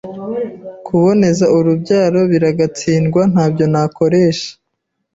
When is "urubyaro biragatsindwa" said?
1.57-3.21